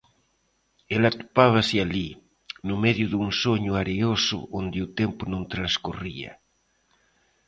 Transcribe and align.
el 0.95 1.01
atopábase 1.09 1.77
alí, 1.85 2.09
no 2.67 2.75
medio 2.85 3.05
dun 3.09 3.27
soño 3.43 3.71
areoso 3.83 4.37
onde 4.59 4.77
o 4.85 4.87
tempo 4.99 5.21
non 5.33 5.43
transcorría. 5.53 6.31